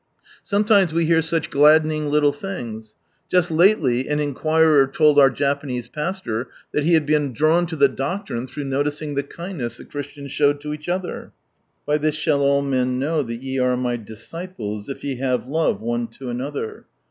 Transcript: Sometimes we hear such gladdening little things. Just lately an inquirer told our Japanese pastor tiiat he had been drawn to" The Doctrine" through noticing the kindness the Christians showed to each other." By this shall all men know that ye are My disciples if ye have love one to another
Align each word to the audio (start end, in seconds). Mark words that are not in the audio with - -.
Sometimes 0.41 0.91
we 0.93 1.05
hear 1.05 1.21
such 1.21 1.51
gladdening 1.51 2.09
little 2.09 2.33
things. 2.33 2.95
Just 3.29 3.51
lately 3.51 4.07
an 4.07 4.19
inquirer 4.19 4.87
told 4.87 5.19
our 5.19 5.29
Japanese 5.29 5.87
pastor 5.89 6.49
tiiat 6.73 6.81
he 6.85 6.95
had 6.95 7.05
been 7.05 7.33
drawn 7.33 7.67
to" 7.67 7.75
The 7.75 7.87
Doctrine" 7.87 8.47
through 8.47 8.63
noticing 8.63 9.13
the 9.13 9.21
kindness 9.21 9.77
the 9.77 9.85
Christians 9.85 10.31
showed 10.31 10.59
to 10.61 10.73
each 10.73 10.89
other." 10.89 11.33
By 11.85 11.99
this 11.99 12.15
shall 12.15 12.41
all 12.41 12.63
men 12.63 12.97
know 12.97 13.21
that 13.21 13.43
ye 13.43 13.59
are 13.59 13.77
My 13.77 13.95
disciples 13.95 14.89
if 14.89 15.03
ye 15.03 15.17
have 15.17 15.45
love 15.45 15.81
one 15.81 16.07
to 16.17 16.31
another 16.31 16.87